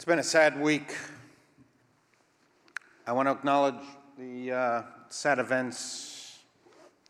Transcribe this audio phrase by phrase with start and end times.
[0.00, 0.96] It's been a sad week.
[3.06, 3.84] I want to acknowledge
[4.16, 6.38] the uh, sad events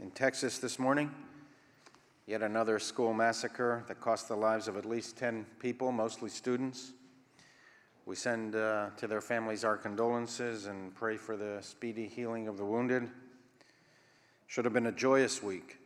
[0.01, 1.15] in Texas this morning.
[2.27, 6.91] Yet another school massacre that cost the lives of at least 10 people, mostly students.
[8.07, 12.57] We send uh, to their families our condolences and pray for the speedy healing of
[12.57, 13.09] the wounded.
[14.49, 15.79] Should have been a joyous week.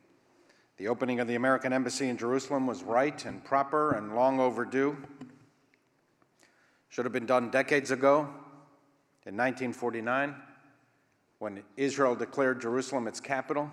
[0.78, 4.96] The opening of the American Embassy in Jerusalem was right and proper and long overdue.
[6.94, 8.20] Should have been done decades ago
[9.26, 10.32] in 1949
[11.40, 13.68] when Israel declared Jerusalem its capital.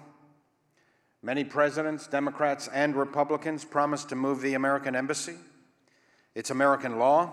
[1.22, 5.36] Many presidents, Democrats and Republicans, promised to move the American Embassy.
[6.34, 7.32] It's American law,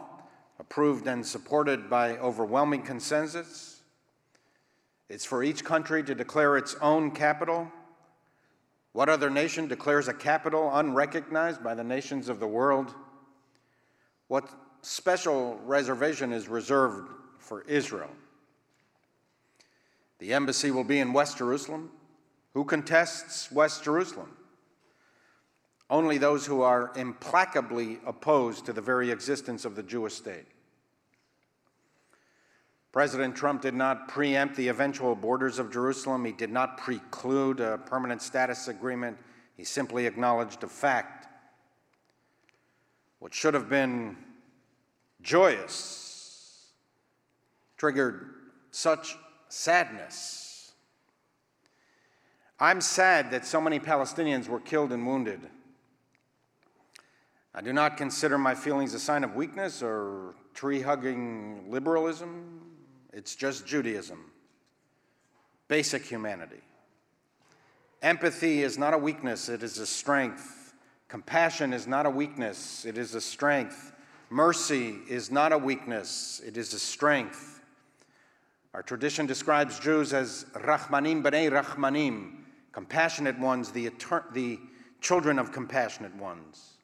[0.58, 3.80] approved and supported by overwhelming consensus.
[5.08, 7.66] It's for each country to declare its own capital.
[8.92, 12.94] What other nation declares a capital unrecognized by the nations of the world?
[14.26, 14.50] What
[14.82, 18.10] special reservation is reserved for Israel.
[20.18, 21.90] The embassy will be in West Jerusalem.
[22.54, 24.36] Who contests West Jerusalem?
[25.90, 30.46] Only those who are implacably opposed to the very existence of the Jewish state.
[32.92, 36.24] President Trump did not preempt the eventual borders of Jerusalem.
[36.24, 39.18] He did not preclude a permanent status agreement.
[39.56, 41.26] He simply acknowledged a fact.
[43.18, 44.16] What should have been
[45.22, 46.66] joyous,
[47.76, 48.30] triggered
[48.70, 49.16] such
[49.48, 50.72] sadness.
[52.60, 55.40] I'm sad that so many Palestinians were killed and wounded.
[57.54, 62.60] I do not consider my feelings a sign of weakness or tree hugging liberalism.
[63.12, 64.30] It's just Judaism,
[65.66, 66.60] basic humanity.
[68.02, 70.74] Empathy is not a weakness, it is a strength.
[71.08, 73.92] Compassion is not a weakness, it is a strength.
[74.30, 77.62] Mercy is not a weakness, it is a strength.
[78.74, 82.36] Our tradition describes Jews as Rachmanim b'nei Rachmanim,
[82.72, 83.90] compassionate ones, the,
[84.32, 84.58] the
[85.00, 86.74] children of compassionate ones.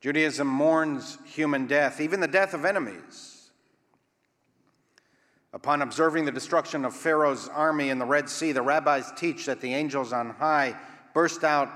[0.00, 3.50] Judaism mourns human death, even the death of enemies.
[5.52, 9.60] Upon observing the destruction of Pharaoh's army in the Red Sea, the rabbis teach that
[9.60, 10.74] the angels on high
[11.12, 11.70] burst out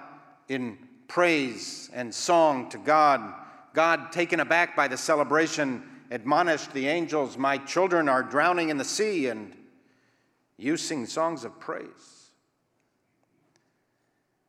[0.49, 3.35] in praise and song to God
[3.73, 8.85] God, taken aback by the celebration, admonished the angels, My children are drowning in the
[8.85, 9.57] sea, and
[10.57, 12.31] you sing songs of praise.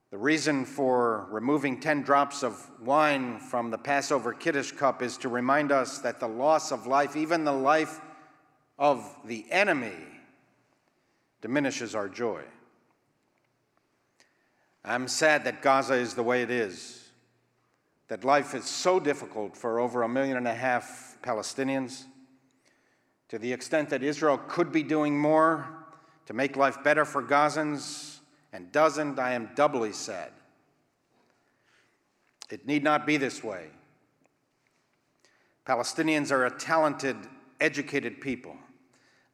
[0.10, 5.30] The reason for removing 10 drops of wine from the Passover Kiddush cup is to
[5.30, 8.02] remind us that the loss of life, even the life
[8.78, 9.96] of the enemy,
[11.42, 12.42] diminishes our joy.
[14.84, 17.01] I'm sad that Gaza is the way it is
[18.12, 22.04] that life is so difficult for over a million and a half Palestinians,
[23.30, 25.66] to the extent that Israel could be doing more
[26.26, 28.18] to make life better for Gazans
[28.52, 30.34] and doesn't, I am doubly sad.
[32.50, 33.68] It need not be this way.
[35.66, 37.16] Palestinians are a talented,
[37.62, 38.58] educated people.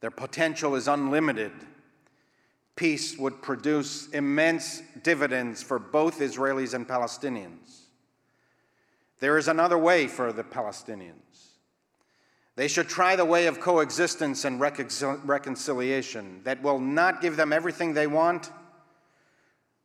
[0.02, 1.54] Their potential is unlimited.
[2.76, 7.87] Peace would produce immense dividends for both Israelis and Palestinians.
[9.20, 11.14] There is another way for the Palestinians.
[12.56, 17.94] They should try the way of coexistence and reconciliation that will not give them everything
[17.94, 18.50] they want,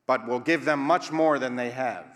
[0.06, 2.06] but will give them much more than they have.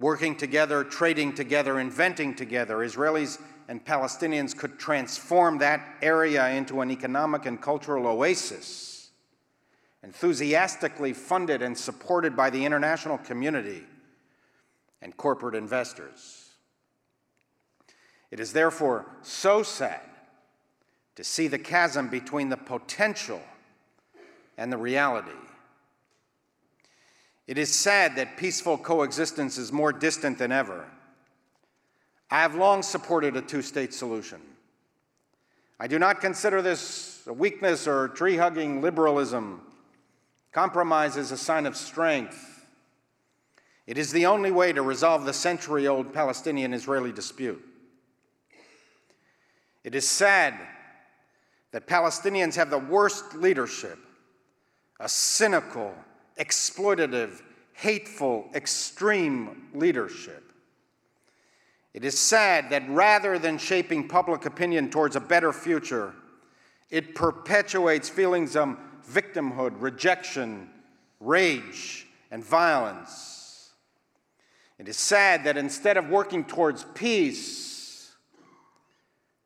[0.00, 6.90] Working together, trading together, inventing together, Israelis and Palestinians could transform that area into an
[6.90, 9.10] economic and cultural oasis,
[10.02, 13.84] enthusiastically funded and supported by the international community
[15.02, 16.50] and corporate investors.
[18.30, 20.00] It is therefore so sad
[21.16, 23.42] to see the chasm between the potential
[24.56, 25.30] and the reality.
[27.46, 30.86] It is sad that peaceful coexistence is more distant than ever.
[32.30, 34.40] I have long supported a two state solution.
[35.78, 39.60] I do not consider this a weakness or tree hugging liberalism.
[40.52, 42.51] Compromise is a sign of strength
[43.86, 47.62] it is the only way to resolve the century old Palestinian Israeli dispute.
[49.84, 50.54] It is sad
[51.72, 53.98] that Palestinians have the worst leadership
[55.00, 55.92] a cynical,
[56.38, 57.42] exploitative,
[57.72, 60.52] hateful, extreme leadership.
[61.92, 66.14] It is sad that rather than shaping public opinion towards a better future,
[66.88, 68.78] it perpetuates feelings of
[69.10, 70.70] victimhood, rejection,
[71.18, 73.41] rage, and violence.
[74.78, 78.12] It is sad that instead of working towards peace,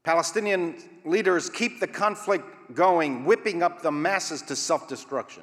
[0.05, 2.45] Palestinian leaders keep the conflict
[2.75, 5.43] going, whipping up the masses to self destruction.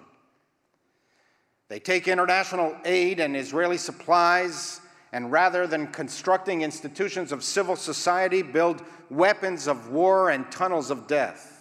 [1.69, 4.81] They take international aid and Israeli supplies,
[5.11, 11.07] and rather than constructing institutions of civil society, build weapons of war and tunnels of
[11.07, 11.52] death.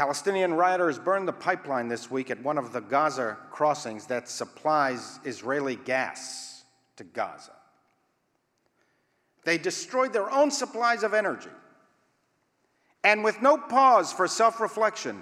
[0.00, 5.20] Palestinian rioters burned the pipeline this week at one of the Gaza crossings that supplies
[5.26, 6.64] Israeli gas
[6.96, 7.52] to Gaza.
[9.44, 11.50] They destroyed their own supplies of energy.
[13.04, 15.20] And with no pause for self reflection,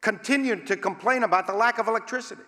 [0.00, 2.40] continued to complain about the lack of electricity.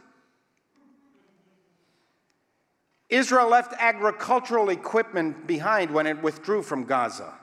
[3.10, 7.34] Israel left agricultural equipment behind when it withdrew from Gaza.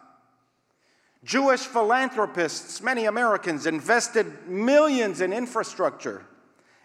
[1.23, 6.25] Jewish philanthropists, many Americans, invested millions in infrastructure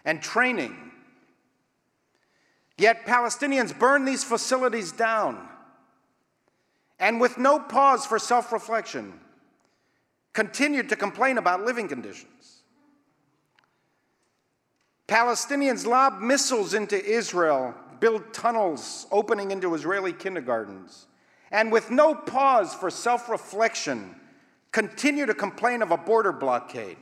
[0.03, 0.75] and training.
[2.77, 5.47] Yet Palestinians burned these facilities down.
[6.99, 9.19] And with no pause for self reflection,
[10.33, 12.61] continued to complain about living conditions.
[15.07, 21.07] Palestinians lob missiles into Israel, build tunnels opening into Israeli kindergartens,
[21.51, 24.15] and with no pause for self reflection,
[24.75, 26.97] continue to complain of a border blockade.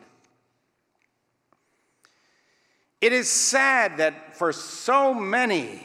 [3.01, 5.81] It is sad that for so many,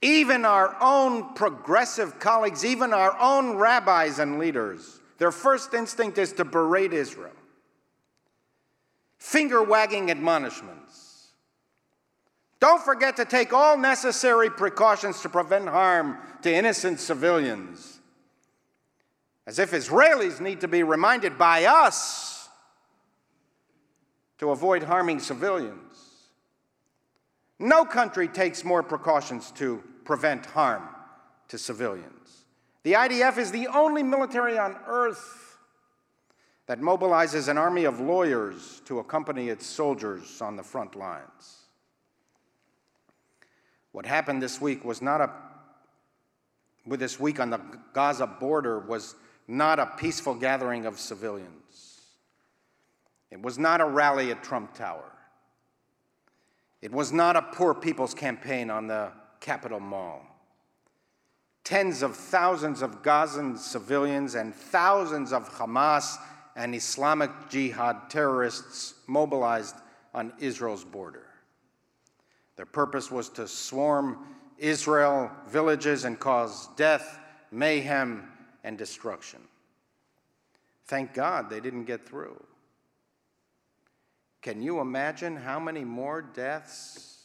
[0.00, 6.32] even our own progressive colleagues, even our own rabbis and leaders, their first instinct is
[6.34, 7.32] to berate Israel.
[9.18, 11.32] Finger wagging admonishments.
[12.60, 17.98] Don't forget to take all necessary precautions to prevent harm to innocent civilians.
[19.46, 22.48] As if Israelis need to be reminded by us
[24.38, 26.30] to avoid harming civilians.
[27.58, 30.82] No country takes more precautions to prevent harm
[31.48, 32.44] to civilians.
[32.82, 35.58] The IDF is the only military on earth
[36.66, 41.60] that mobilizes an army of lawyers to accompany its soldiers on the front lines.
[43.92, 45.30] What happened this week was not a,
[46.86, 47.60] with this week on the
[47.92, 49.14] Gaza border was
[49.46, 52.00] not a peaceful gathering of civilians.
[53.30, 55.10] It was not a rally at Trump Tower.
[56.80, 59.10] It was not a poor people's campaign on the
[59.40, 60.22] Capitol Mall.
[61.64, 66.16] Tens of thousands of Gazan civilians and thousands of Hamas
[66.56, 69.76] and Islamic Jihad terrorists mobilized
[70.14, 71.26] on Israel's border.
[72.56, 74.26] Their purpose was to swarm
[74.58, 77.18] Israel villages and cause death,
[77.50, 78.28] mayhem,
[78.64, 79.40] and destruction.
[80.86, 82.42] Thank God they didn't get through.
[84.42, 87.18] Can you imagine how many more deaths,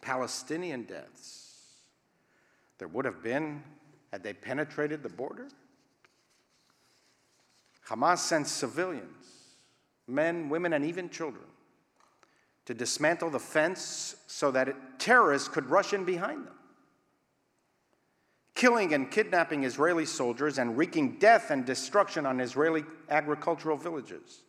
[0.00, 1.54] Palestinian deaths,
[2.78, 3.62] there would have been
[4.12, 5.48] had they penetrated the border?
[7.88, 9.26] Hamas sent civilians,
[10.08, 11.44] men, women, and even children,
[12.64, 16.56] to dismantle the fence so that it, terrorists could rush in behind them
[18.56, 24.42] killing and kidnapping Israeli soldiers and wreaking death and destruction on Israeli agricultural villages.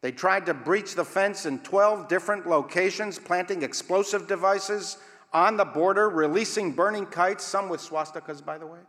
[0.00, 4.96] They tried to breach the fence in 12 different locations, planting explosive devices
[5.32, 8.80] on the border, releasing burning kites, some with swastikas, by the way,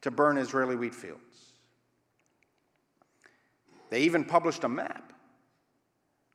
[0.00, 1.22] to burn Israeli wheat fields.
[3.90, 5.12] They even published a map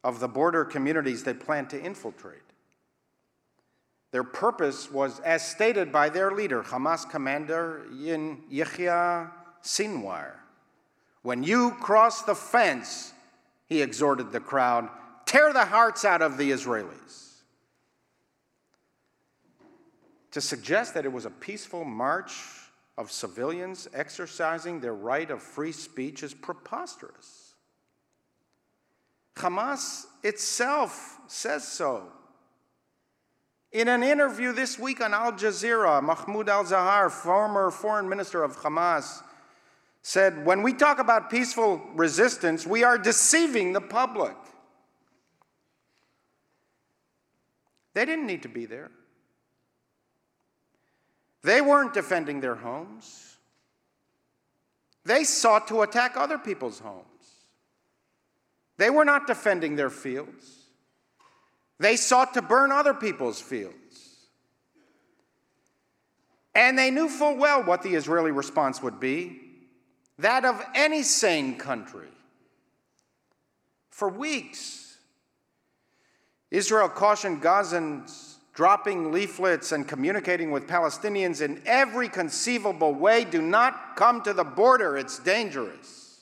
[0.04, 2.42] of the border communities they plan to infiltrate.
[4.14, 9.32] Their purpose was as stated by their leader, Hamas commander Yahya
[9.64, 10.34] Sinwar.
[11.24, 13.12] When you cross the fence,
[13.66, 14.88] he exhorted the crowd,
[15.26, 17.40] tear the hearts out of the Israelis.
[20.34, 22.34] To suggest that it was a peaceful march
[23.00, 27.56] of civilians exercising their right of free speech is preposterous.
[29.38, 32.12] Hamas itself says so.
[33.74, 38.56] In an interview this week on Al Jazeera, Mahmoud al Zahar, former foreign minister of
[38.58, 39.24] Hamas,
[40.04, 44.36] said, When we talk about peaceful resistance, we are deceiving the public.
[47.96, 48.92] They didn't need to be there.
[51.42, 53.38] They weren't defending their homes.
[55.04, 57.06] They sought to attack other people's homes.
[58.78, 60.63] They were not defending their fields.
[61.80, 63.74] They sought to burn other people's fields.
[66.56, 69.40] And they knew full well what the Israeli response would be
[70.20, 72.08] that of any sane country.
[73.90, 74.98] For weeks,
[76.52, 83.26] Israel cautioned Gazans dropping leaflets and communicating with Palestinians in every conceivable way.
[83.26, 86.22] Do not come to the border, it's dangerous.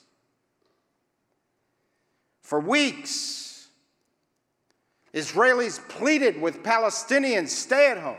[2.40, 3.51] For weeks,
[5.14, 8.16] Israelis pleaded with Palestinians stay at home.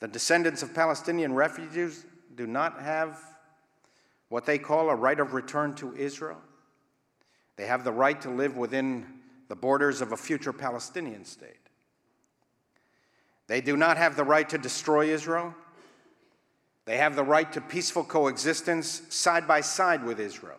[0.00, 2.04] The descendants of Palestinian refugees
[2.34, 3.20] do not have
[4.28, 6.40] what they call a right of return to Israel.
[7.56, 9.06] They have the right to live within
[9.48, 11.68] the borders of a future Palestinian state.
[13.46, 15.54] They do not have the right to destroy Israel.
[16.86, 20.58] They have the right to peaceful coexistence side by side with Israel.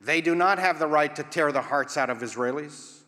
[0.00, 3.00] They do not have the right to tear the hearts out of Israelis.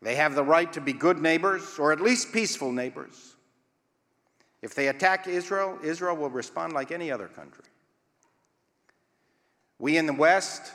[0.00, 3.34] They have the right to be good neighbors, or at least peaceful neighbors.
[4.62, 7.64] If they attack Israel, Israel will respond like any other country.
[9.78, 10.72] We in the West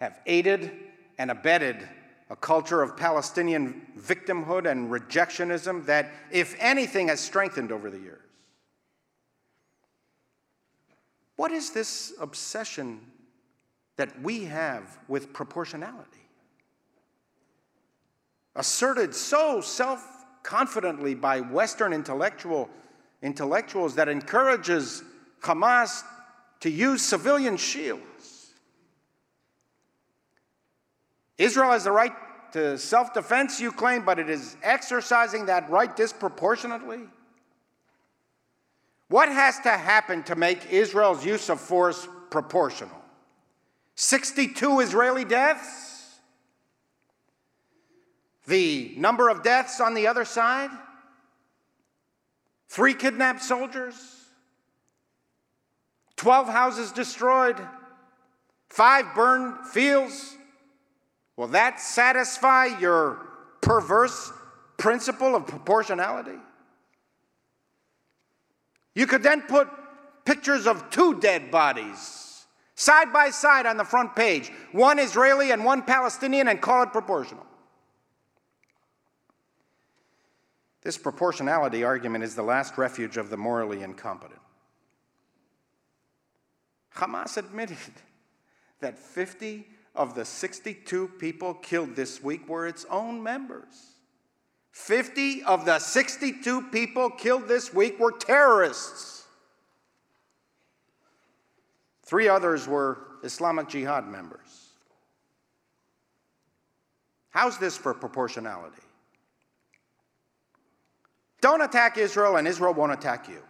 [0.00, 0.70] have aided
[1.18, 1.88] and abetted
[2.30, 8.22] a culture of Palestinian victimhood and rejectionism that, if anything, has strengthened over the years.
[11.36, 13.00] What is this obsession
[13.98, 16.30] that we have with proportionality?
[18.56, 22.70] Asserted so self confidently by Western intellectual,
[23.22, 25.02] intellectuals that encourages
[25.42, 26.02] Hamas
[26.60, 28.54] to use civilian shields.
[31.36, 32.12] Israel has the right
[32.52, 37.00] to self defense, you claim, but it is exercising that right disproportionately?
[39.08, 42.97] What has to happen to make Israel's use of force proportional?
[43.98, 46.20] 62 Israeli deaths?
[48.46, 50.70] The number of deaths on the other side?
[52.68, 53.96] Three kidnapped soldiers?
[56.14, 57.56] 12 houses destroyed?
[58.68, 60.36] Five burned fields?
[61.36, 63.26] Will that satisfy your
[63.62, 64.32] perverse
[64.76, 66.38] principle of proportionality?
[68.94, 69.68] You could then put
[70.24, 72.27] pictures of two dead bodies
[72.78, 76.92] side by side on the front page, one Israeli and one Palestinian, and call it
[76.92, 77.44] proportional.
[80.82, 84.40] This proportionality argument is the last refuge of the morally incompetent.
[86.94, 87.76] Hamas admitted
[88.80, 89.66] that 50
[89.96, 93.96] of the 62 people killed this week were its own members.
[94.70, 99.17] 50 of the 62 people killed this week were terrorists.
[102.08, 104.70] Three others were Islamic Jihad members.
[107.28, 108.80] How's this for proportionality?
[111.42, 113.42] Don't attack Israel, and Israel won't attack you.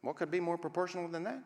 [0.00, 1.42] What could be more proportional than that?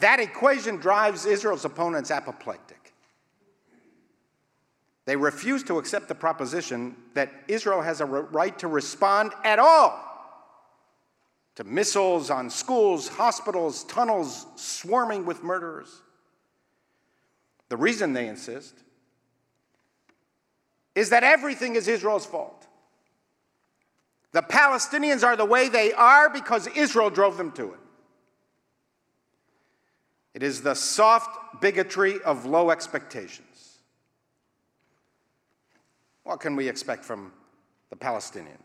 [0.00, 2.79] That equation drives Israel's opponents apoplectic.
[5.10, 10.00] They refuse to accept the proposition that Israel has a right to respond at all
[11.56, 16.02] to missiles on schools, hospitals, tunnels swarming with murderers.
[17.70, 18.72] The reason they insist
[20.94, 22.68] is that everything is Israel's fault.
[24.30, 27.80] The Palestinians are the way they are because Israel drove them to it.
[30.34, 33.49] It is the soft bigotry of low expectations.
[36.30, 37.32] What can we expect from
[37.88, 38.62] the Palestinians?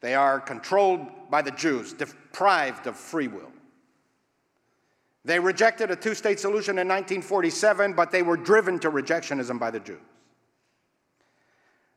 [0.00, 3.52] They are controlled by the Jews, deprived of free will.
[5.24, 9.70] They rejected a two state solution in 1947, but they were driven to rejectionism by
[9.70, 10.00] the Jews.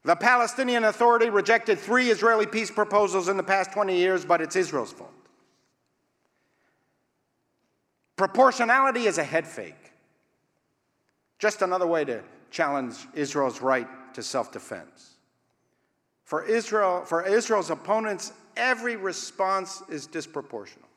[0.04, 4.56] The Palestinian Authority rejected three Israeli peace proposals in the past 20 years, but it's
[4.56, 5.10] Israel's fault.
[8.18, 9.94] Proportionality is a head fake.
[11.40, 15.16] Just another way to challenge Israel's right to self defense.
[16.24, 20.88] For, Israel, for Israel's opponents, every response is disproportional.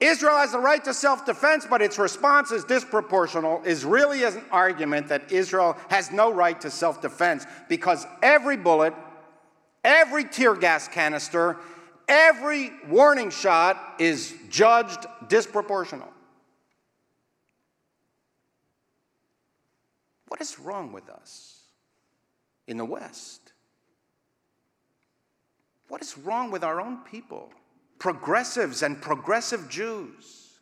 [0.00, 4.42] Israel has the right to self defense, but its response is disproportional, is really an
[4.50, 8.94] argument that Israel has no right to self defense because every bullet,
[9.84, 11.56] every tear gas canister,
[12.08, 16.08] every warning shot is judged disproportional.
[20.34, 21.60] What is wrong with us
[22.66, 23.52] in the West?
[25.86, 27.52] What is wrong with our own people,
[28.00, 30.58] progressives and progressive Jews?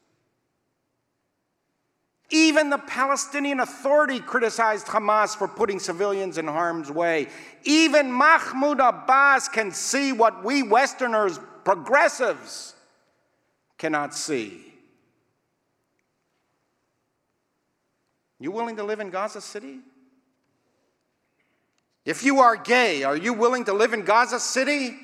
[2.28, 7.28] Even the Palestinian Authority criticized Hamas for putting civilians in harm's way.
[7.64, 12.74] Even Mahmoud Abbas can see what we Westerners, progressives,
[13.78, 14.71] cannot see.
[18.42, 19.78] You willing to live in Gaza City?
[22.04, 24.96] If you are gay, are you willing to live in Gaza City?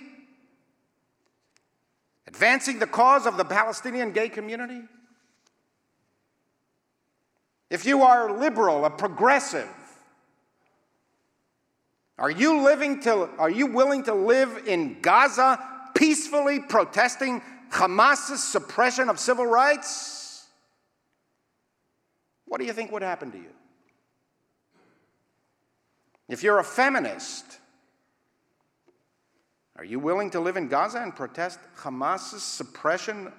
[2.26, 4.80] Advancing the cause of the Palestinian gay community?
[7.71, 9.68] If you are liberal, a progressive,
[12.18, 15.61] are you living to are you willing to live in Gaza
[15.95, 17.40] peacefully protesting
[17.71, 20.17] Hamas's suppression of civil rights?
[22.48, 23.52] What do you think would happen to you?
[26.28, 27.58] If you're a feminist,
[29.76, 33.32] are you willing to live in Gaza and protest Hamas's suppression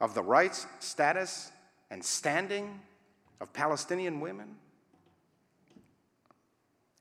[0.00, 1.50] of the rights, status,
[1.90, 2.80] and standing
[3.40, 4.56] of Palestinian women?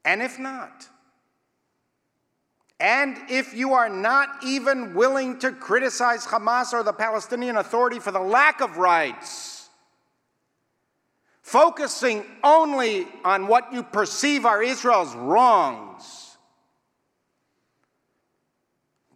[0.06, 0.88] And if not,
[2.80, 8.12] and if you are not even willing to criticize Hamas or the Palestinian Authority for
[8.12, 9.53] the lack of rights,
[11.44, 16.38] focusing only on what you perceive are Israel's wrongs,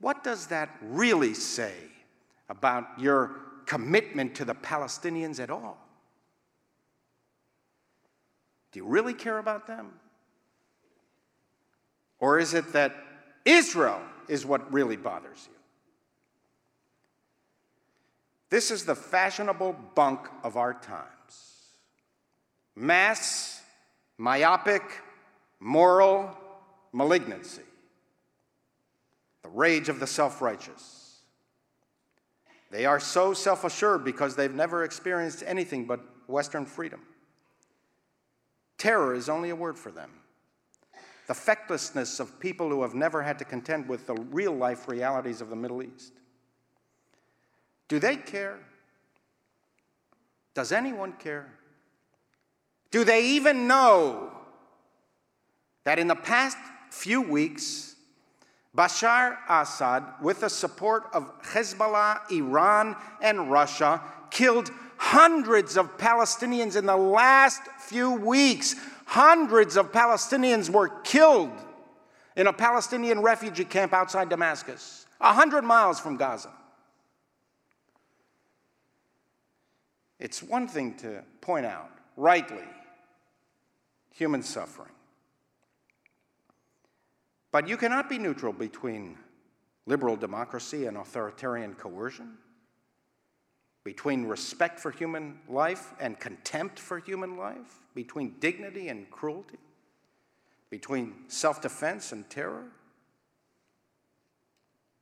[0.01, 1.73] what does that really say
[2.49, 5.77] about your commitment to the Palestinians at all?
[8.71, 9.93] Do you really care about them?
[12.19, 12.93] Or is it that
[13.45, 15.57] Israel is what really bothers you?
[18.49, 21.16] This is the fashionable bunk of our times
[22.77, 23.61] mass,
[24.17, 24.83] myopic,
[25.59, 26.37] moral
[26.93, 27.63] malignancy,
[29.41, 31.21] the rage of the self righteous.
[32.69, 37.01] They are so self assured because they've never experienced anything but Western freedom.
[38.77, 40.11] Terror is only a word for them
[41.27, 45.41] the fecklessness of people who have never had to contend with the real life realities
[45.41, 46.13] of the Middle East.
[47.89, 48.59] Do they care?
[50.53, 51.56] Does anyone care?
[52.91, 54.31] Do they even know
[55.83, 56.57] that in the past
[56.89, 57.95] few weeks,
[58.75, 66.85] Bashar Assad, with the support of Hezbollah, Iran, and Russia, killed hundreds of Palestinians in
[66.85, 68.75] the last few weeks?
[69.05, 71.51] Hundreds of Palestinians were killed
[72.35, 76.51] in a Palestinian refugee camp outside Damascus, 100 miles from Gaza.
[80.19, 82.63] It's one thing to point out, rightly,
[84.17, 84.91] human suffering.
[87.51, 89.17] But you cannot be neutral between
[89.85, 92.37] liberal democracy and authoritarian coercion
[93.87, 99.59] between respect for human life and contempt for human life, between dignity and cruelty,
[100.69, 102.65] between self defense and terror.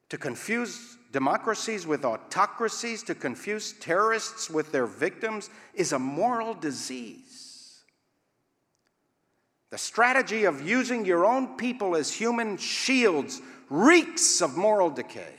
[0.10, 7.55] To confuse democracies with autocracies, to confuse terrorists with their victims, is a moral disease.
[9.76, 15.36] The strategy of using your own people as human shields reeks of moral decay.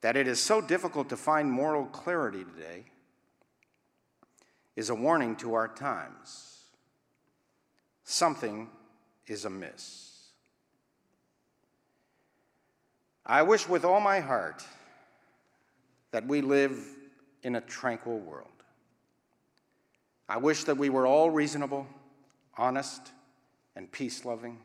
[0.00, 2.84] that it is so difficult to find moral clarity today
[4.76, 6.64] is a warning to our times.
[8.04, 8.70] Something
[9.26, 10.30] is amiss.
[13.26, 14.64] I wish with all my heart
[16.12, 16.82] that we live
[17.42, 18.53] in a tranquil world.
[20.28, 21.86] I wish that we were all reasonable,
[22.56, 23.12] honest,
[23.76, 24.58] and peace loving,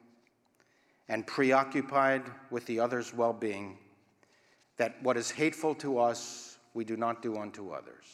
[1.07, 3.77] and preoccupied with the other's well being
[4.77, 8.05] that what is hateful to us, we do not do unto others.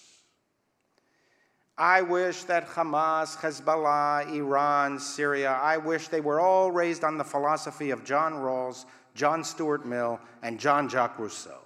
[1.77, 7.23] I wish that Hamas, Hezbollah, Iran, Syria, I wish they were all raised on the
[7.23, 11.59] philosophy of John Rawls, John Stuart Mill, and Jean Jacques Rousseau.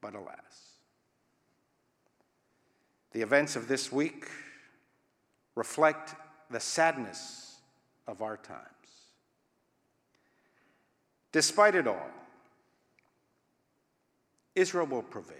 [0.00, 0.45] But alas,
[3.16, 4.28] the events of this week
[5.54, 6.14] reflect
[6.50, 7.56] the sadness
[8.06, 8.60] of our times.
[11.32, 12.10] Despite it all,
[14.54, 15.38] Israel will prevail.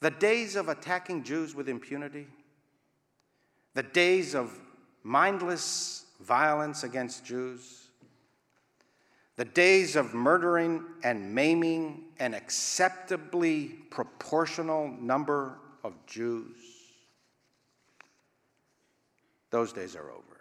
[0.00, 2.28] The days of attacking Jews with impunity,
[3.74, 4.58] the days of
[5.02, 7.88] mindless violence against Jews,
[9.36, 16.56] the days of murdering and maiming an acceptably proportional number of Jews,
[19.50, 20.33] those days are over.